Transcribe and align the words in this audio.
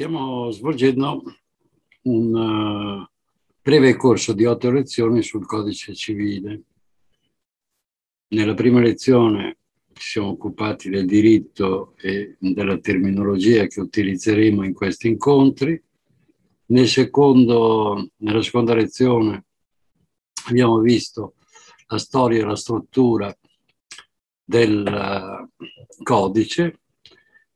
stiamo 0.00 0.50
svolgendo 0.50 1.22
un 2.04 2.34
uh, 2.34 3.06
breve 3.60 3.96
corso 3.96 4.32
di 4.32 4.46
otto 4.46 4.70
lezioni 4.70 5.22
sul 5.22 5.44
codice 5.44 5.94
civile. 5.94 6.62
Nella 8.28 8.54
prima 8.54 8.80
lezione 8.80 9.58
ci 9.92 10.12
siamo 10.12 10.28
occupati 10.28 10.88
del 10.88 11.04
diritto 11.04 11.92
e 11.98 12.36
della 12.38 12.78
terminologia 12.78 13.66
che 13.66 13.80
utilizzeremo 13.80 14.64
in 14.64 14.72
questi 14.72 15.08
incontri. 15.08 15.78
Nel 16.68 16.88
secondo, 16.88 18.08
nella 18.16 18.42
seconda 18.42 18.72
lezione 18.72 19.44
abbiamo 20.46 20.78
visto 20.78 21.34
la 21.88 21.98
storia 21.98 22.40
e 22.40 22.46
la 22.46 22.56
struttura 22.56 23.38
del 24.42 24.82
uh, 24.82 25.64
codice 26.02 26.79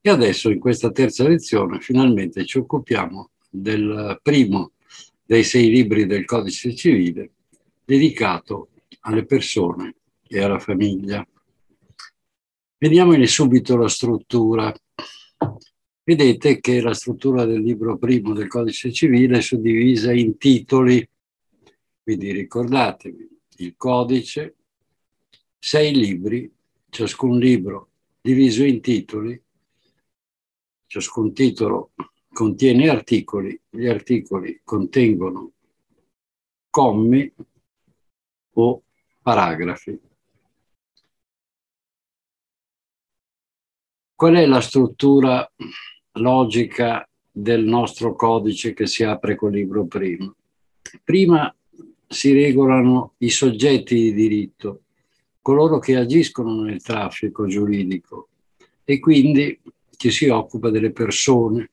e 0.07 0.11
adesso 0.11 0.51
in 0.51 0.59
questa 0.59 0.91
terza 0.91 1.27
lezione 1.27 1.81
finalmente 1.81 2.45
ci 2.45 2.59
occupiamo 2.59 3.31
del 3.49 4.21
primo 4.23 4.73
dei 5.25 5.43
sei 5.43 5.71
libri 5.71 6.05
del 6.05 6.27
codice 6.27 6.75
civile 6.75 7.31
dedicato 7.83 8.69
alle 9.01 9.25
persone 9.25 9.95
e 10.29 10.43
alla 10.43 10.59
famiglia. 10.59 11.27
Vediamone 12.77 13.27
subito 13.27 13.79
la 13.79 13.89
struttura. 13.89 14.71
Vedete 16.03 16.61
che 16.61 16.83
la 16.83 16.93
struttura 16.93 17.47
del 17.47 17.63
libro 17.63 17.97
primo 17.97 18.35
del 18.35 18.49
codice 18.49 18.93
civile 18.93 19.39
è 19.39 19.41
suddivisa 19.41 20.13
in 20.13 20.37
titoli, 20.37 21.09
quindi 22.03 22.31
ricordatevi 22.31 23.29
il 23.57 23.75
codice, 23.79 24.55
sei 25.59 25.95
libri, 25.95 26.53
ciascun 26.91 27.39
libro 27.39 27.89
diviso 28.21 28.65
in 28.65 28.83
titoli 28.83 29.41
Ciascun 30.95 31.33
titolo 31.33 31.91
contiene 32.33 32.89
articoli, 32.89 33.61
gli 33.69 33.89
articoli 33.89 34.61
contengono 34.63 35.51
commi 36.71 37.35
o 38.53 38.83
paragrafi. 39.21 40.01
Qual 44.15 44.35
è 44.37 44.47
la 44.47 44.61
struttura 44.61 45.53
logica 46.13 47.09
del 47.29 47.65
nostro 47.65 48.15
codice 48.15 48.73
che 48.73 48.87
si 48.87 49.03
apre 49.03 49.35
col 49.35 49.51
libro 49.51 49.87
primo? 49.87 50.37
Prima 51.03 51.53
si 52.07 52.33
regolano 52.33 53.15
i 53.19 53.31
soggetti 53.31 53.97
di 53.97 54.13
diritto, 54.13 54.85
coloro 55.43 55.81
che 55.81 55.97
agiscono 55.97 56.63
nel 56.63 56.81
traffico 56.81 57.49
giuridico 57.49 58.29
e 58.85 59.01
quindi 59.01 59.61
ci 60.05 60.11
si 60.11 60.29
occupa 60.29 60.69
delle 60.69 60.93
persone. 60.93 61.71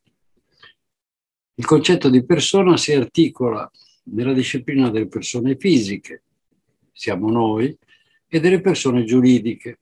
Il 1.56 1.66
concetto 1.66 2.10
di 2.10 2.24
persona 2.24 2.78
si 2.78 2.94
articola 2.94 3.70
nella 4.04 4.32
disciplina 4.32 4.90
delle 4.90 5.08
persone 5.08 5.58
fisiche, 5.58 6.24
siamo 6.94 7.30
noi, 7.30 7.78
e 8.28 8.40
delle 8.40 8.62
persone 8.62 9.04
giuridiche. 9.04 9.80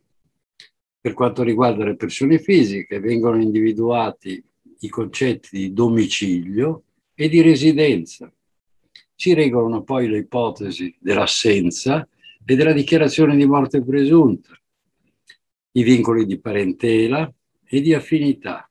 Per 1.00 1.14
quanto 1.14 1.44
riguarda 1.44 1.86
le 1.86 1.96
persone 1.96 2.40
fisiche, 2.40 3.00
vengono 3.00 3.40
individuati 3.40 4.44
i 4.80 4.90
concetti 4.90 5.50
di 5.52 5.72
domicilio 5.72 6.86
e 7.14 7.30
di 7.30 7.42
residenza. 7.42 8.34
Si 9.14 9.34
regolano 9.36 9.84
poi 9.84 10.08
le 10.08 10.18
ipotesi 10.18 10.96
dell'assenza 11.00 12.08
e 12.44 12.56
della 12.56 12.74
dichiarazione 12.74 13.36
di 13.36 13.46
morte 13.46 13.84
presunta, 13.84 14.60
i 15.74 15.84
vincoli 15.84 16.26
di 16.26 16.40
parentela, 16.40 17.32
e 17.72 17.82
di 17.82 17.94
affinità 17.94 18.68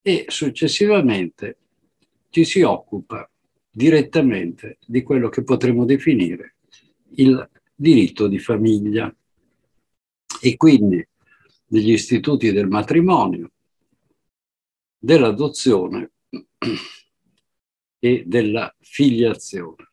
e 0.00 0.26
successivamente 0.28 1.58
ci 2.30 2.44
si 2.44 2.62
occupa 2.62 3.28
direttamente 3.68 4.78
di 4.86 5.02
quello 5.02 5.28
che 5.28 5.42
potremmo 5.42 5.84
definire 5.84 6.56
il 7.16 7.50
diritto 7.74 8.28
di 8.28 8.38
famiglia 8.38 9.12
e 10.40 10.56
quindi 10.56 11.04
degli 11.66 11.90
istituti 11.90 12.52
del 12.52 12.68
matrimonio, 12.68 13.50
dell'adozione 14.96 16.12
e 17.98 18.22
della 18.26 18.72
filiazione. 18.78 19.90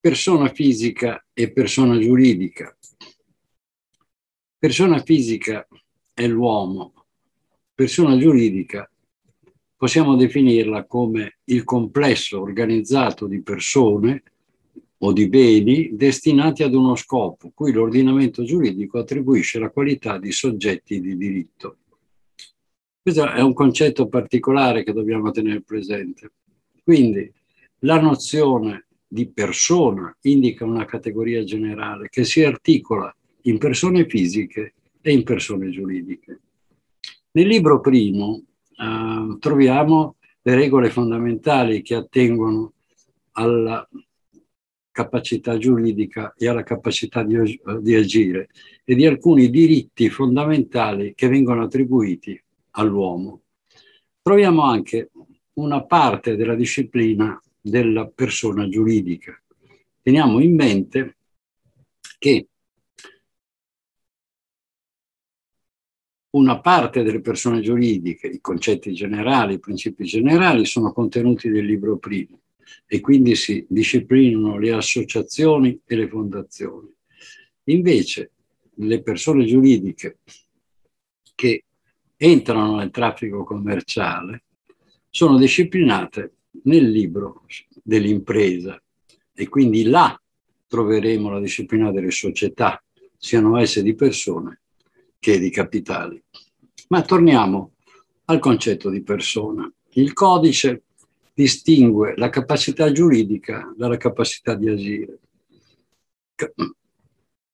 Persona 0.00 0.48
fisica 0.52 1.26
e 1.32 1.50
persona 1.50 1.98
giuridica 1.98 2.77
Persona 4.58 4.98
fisica 4.98 5.68
è 6.12 6.26
l'uomo, 6.26 6.92
persona 7.72 8.18
giuridica 8.18 8.90
possiamo 9.76 10.16
definirla 10.16 10.84
come 10.84 11.38
il 11.44 11.62
complesso 11.62 12.40
organizzato 12.40 13.28
di 13.28 13.40
persone 13.40 14.24
o 14.98 15.12
di 15.12 15.28
beni 15.28 15.90
destinati 15.92 16.64
ad 16.64 16.74
uno 16.74 16.96
scopo, 16.96 17.52
cui 17.54 17.70
l'ordinamento 17.70 18.42
giuridico 18.42 18.98
attribuisce 18.98 19.60
la 19.60 19.70
qualità 19.70 20.18
di 20.18 20.32
soggetti 20.32 21.00
di 21.00 21.16
diritto. 21.16 21.76
Questo 23.00 23.30
è 23.30 23.40
un 23.40 23.52
concetto 23.52 24.08
particolare 24.08 24.82
che 24.82 24.92
dobbiamo 24.92 25.30
tenere 25.30 25.62
presente. 25.62 26.32
Quindi 26.82 27.32
la 27.82 28.00
nozione 28.00 28.88
di 29.06 29.30
persona 29.30 30.12
indica 30.22 30.64
una 30.64 30.84
categoria 30.84 31.44
generale 31.44 32.08
che 32.08 32.24
si 32.24 32.42
articola 32.42 33.14
in 33.42 33.58
persone 33.58 34.06
fisiche 34.06 34.74
e 35.00 35.12
in 35.12 35.22
persone 35.22 35.70
giuridiche. 35.70 36.40
Nel 37.32 37.46
libro 37.46 37.80
primo 37.80 38.42
eh, 38.76 39.36
troviamo 39.38 40.16
le 40.42 40.54
regole 40.54 40.90
fondamentali 40.90 41.82
che 41.82 41.94
attengono 41.94 42.72
alla 43.32 43.86
capacità 44.90 45.56
giuridica 45.58 46.34
e 46.36 46.48
alla 46.48 46.64
capacità 46.64 47.22
di, 47.22 47.60
di 47.80 47.94
agire 47.94 48.48
e 48.82 48.94
di 48.96 49.06
alcuni 49.06 49.48
diritti 49.48 50.10
fondamentali 50.10 51.14
che 51.14 51.28
vengono 51.28 51.62
attribuiti 51.62 52.40
all'uomo. 52.72 53.42
Troviamo 54.20 54.62
anche 54.62 55.10
una 55.54 55.84
parte 55.84 56.34
della 56.34 56.56
disciplina 56.56 57.40
della 57.60 58.08
persona 58.08 58.68
giuridica. 58.68 59.40
Teniamo 60.02 60.40
in 60.40 60.54
mente 60.54 61.16
che 62.18 62.48
una 66.30 66.60
parte 66.60 67.02
delle 67.02 67.20
persone 67.20 67.60
giuridiche, 67.60 68.26
i 68.26 68.40
concetti 68.40 68.92
generali, 68.92 69.54
i 69.54 69.58
principi 69.58 70.04
generali 70.04 70.66
sono 70.66 70.92
contenuti 70.92 71.48
nel 71.48 71.64
libro 71.64 71.96
primo 71.96 72.40
e 72.86 73.00
quindi 73.00 73.34
si 73.34 73.64
disciplinano 73.68 74.58
le 74.58 74.72
associazioni 74.72 75.80
e 75.86 75.96
le 75.96 76.08
fondazioni. 76.08 76.92
Invece 77.64 78.32
le 78.74 79.02
persone 79.02 79.44
giuridiche 79.44 80.18
che 81.34 81.64
entrano 82.16 82.76
nel 82.76 82.90
traffico 82.90 83.44
commerciale 83.44 84.44
sono 85.08 85.38
disciplinate 85.38 86.32
nel 86.64 86.90
libro 86.90 87.44
dell'impresa 87.82 88.80
e 89.32 89.48
quindi 89.48 89.84
là 89.84 90.20
troveremo 90.66 91.30
la 91.30 91.40
disciplina 91.40 91.90
delle 91.90 92.10
società, 92.10 92.82
siano 93.16 93.56
esse 93.58 93.82
di 93.82 93.94
persone 93.94 94.60
che 95.18 95.38
di 95.38 95.50
capitali. 95.50 96.22
Ma 96.88 97.02
torniamo 97.02 97.72
al 98.26 98.38
concetto 98.38 98.90
di 98.90 99.02
persona. 99.02 99.70
Il 99.92 100.12
codice 100.12 100.82
distingue 101.34 102.14
la 102.16 102.30
capacità 102.30 102.90
giuridica 102.90 103.72
dalla 103.76 103.96
capacità 103.96 104.54
di 104.54 104.68
agire. 104.68 105.18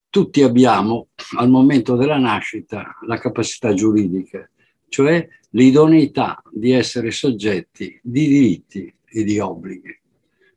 Tutti 0.09 0.43
abbiamo 0.43 1.09
al 1.37 1.50
momento 1.50 1.97
della 1.97 2.19
nascita 2.19 2.97
la 3.06 3.19
capacità 3.19 3.75
giuridica, 3.75 4.49
cioè 4.88 5.27
l'idoneità 5.50 6.43
di 6.50 6.71
essere 6.71 7.11
soggetti 7.11 7.99
di 8.03 8.29
diritti 8.29 8.94
e 9.05 9.25
di 9.25 9.38
obblighi, 9.38 10.00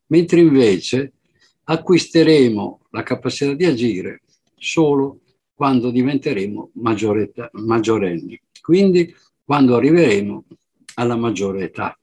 mentre 0.07 0.39
invece 0.41 1.13
acquisteremo 1.63 2.81
la 2.91 3.03
capacità 3.03 3.53
di 3.53 3.65
agire 3.65 4.21
solo 4.55 5.21
quando 5.57 5.89
diventeremo 5.89 6.69
maggiorenni, 6.73 8.39
quindi 8.61 9.11
quando 9.43 9.75
arriveremo 9.75 10.45
alla 10.93 11.15
maggiore 11.15 11.63
età. 11.63 11.97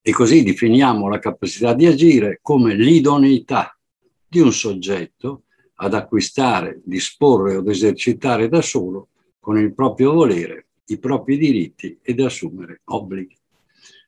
E 0.00 0.12
così 0.12 0.44
definiamo 0.44 1.08
la 1.08 1.18
capacità 1.18 1.74
di 1.74 1.86
agire 1.86 2.38
come 2.42 2.76
l'idoneità 2.76 3.76
di 4.24 4.38
un 4.38 4.52
soggetto 4.52 5.46
ad 5.74 5.94
acquistare, 5.94 6.80
disporre 6.84 7.56
o 7.56 7.68
esercitare 7.68 8.48
da 8.48 8.62
solo 8.62 9.08
con 9.40 9.58
il 9.58 9.74
proprio 9.74 10.12
volere 10.12 10.66
i 10.86 10.98
propri 11.00 11.38
diritti 11.38 11.98
ed 12.00 12.20
assumere 12.20 12.82
obblighi. 12.84 13.36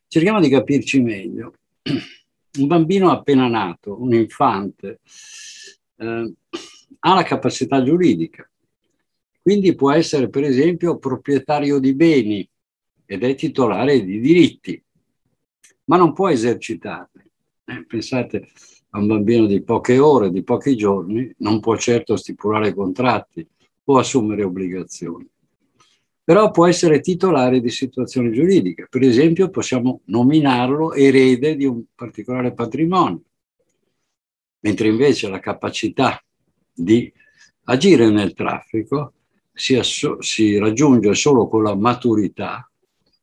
Cerchiamo 0.06 0.38
di 0.38 0.48
capirci 0.48 1.00
meglio. 1.00 1.54
Un 2.60 2.66
bambino 2.68 3.10
appena 3.10 3.48
nato, 3.48 3.98
un 3.98 4.12
infante, 4.12 5.00
eh, 5.96 6.34
ha 7.04 7.14
la 7.14 7.22
capacità 7.22 7.82
giuridica, 7.82 8.48
Quindi 9.40 9.74
può 9.74 9.90
essere 9.90 10.28
per 10.28 10.44
esempio 10.44 10.98
proprietario 10.98 11.80
di 11.80 11.94
beni 11.94 12.48
ed 13.04 13.24
è 13.24 13.34
titolare 13.34 14.04
di 14.04 14.20
diritti, 14.20 14.80
ma 15.86 15.96
non 15.96 16.12
può 16.12 16.28
esercitarli. 16.28 17.22
Eh, 17.64 17.84
pensate 17.86 18.48
a 18.90 18.98
un 18.98 19.08
bambino 19.08 19.46
di 19.46 19.60
poche 19.62 19.98
ore, 19.98 20.30
di 20.30 20.44
pochi 20.44 20.76
giorni, 20.76 21.32
non 21.38 21.58
può 21.58 21.76
certo 21.76 22.14
stipulare 22.14 22.72
contratti 22.72 23.44
o 23.84 23.98
assumere 23.98 24.44
obbligazioni. 24.44 25.28
Però 26.22 26.52
può 26.52 26.68
essere 26.68 27.00
titolare 27.00 27.60
di 27.60 27.70
situazioni 27.70 28.32
giuridiche. 28.32 28.86
Per 28.88 29.02
esempio 29.02 29.50
possiamo 29.50 30.02
nominarlo 30.04 30.92
erede 30.92 31.56
di 31.56 31.64
un 31.64 31.82
particolare 31.96 32.54
patrimonio, 32.54 33.24
mentre 34.60 34.86
invece 34.86 35.28
la 35.28 35.40
capacità 35.40 36.22
di 36.74 37.12
agire 37.64 38.10
nel 38.10 38.32
traffico 38.34 39.14
si, 39.52 39.76
asso- 39.76 40.20
si 40.22 40.58
raggiunge 40.58 41.14
solo 41.14 41.48
con 41.48 41.62
la 41.62 41.74
maturità 41.74 42.68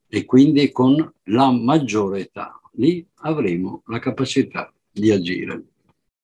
e 0.08 0.26
quindi 0.26 0.72
con 0.72 1.14
la 1.26 1.52
maggiore 1.52 2.22
età. 2.22 2.60
Lì 2.74 3.06
avremo 3.22 3.84
la 3.88 4.00
capacità 4.00 4.74
di 4.92 5.12
agire. 5.12 5.64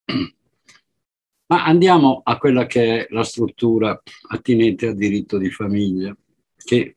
Ma 1.48 1.64
andiamo 1.64 2.22
a 2.24 2.38
quella 2.38 2.66
che 2.66 3.06
è 3.06 3.08
la 3.12 3.24
struttura 3.24 4.02
attinente 4.30 4.88
al 4.88 4.96
diritto 4.96 5.38
di 5.38 5.52
famiglia, 5.52 6.16
che 6.56 6.96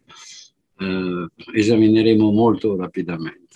eh, 0.79 1.29
esamineremo 1.53 2.31
molto 2.31 2.75
rapidamente. 2.77 3.48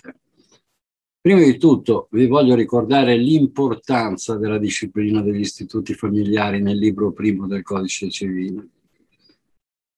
Prima 1.23 1.41
di 1.41 1.57
tutto 1.57 2.09
vi 2.11 2.27
voglio 2.27 2.53
ricordare 2.53 3.15
l'importanza 3.15 4.35
della 4.35 4.57
disciplina 4.57 5.21
degli 5.21 5.39
istituti 5.39 5.93
familiari 5.93 6.61
nel 6.61 6.77
libro 6.77 7.13
primo 7.13 7.47
del 7.47 7.61
Codice 7.61 8.09
Civile. 8.09 8.67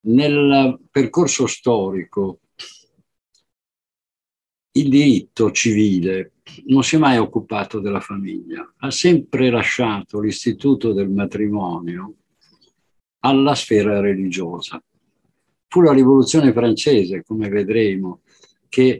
Nel 0.01 0.79
percorso 0.91 1.47
storico 1.47 2.41
il 4.73 4.87
diritto 4.87 5.49
civile 5.49 6.33
non 6.65 6.83
si 6.83 6.95
è 6.95 6.99
mai 6.99 7.17
occupato 7.17 7.79
della 7.79 8.01
famiglia, 8.01 8.75
ha 8.77 8.91
sempre 8.91 9.49
lasciato 9.49 10.19
l'istituto 10.19 10.93
del 10.93 11.09
matrimonio 11.09 12.17
alla 13.21 13.55
sfera 13.55 13.99
religiosa. 13.99 14.79
Fu 15.69 15.81
la 15.81 15.91
rivoluzione 15.91 16.53
francese, 16.53 17.23
come 17.23 17.49
vedremo, 17.49 18.21
che 18.69 18.93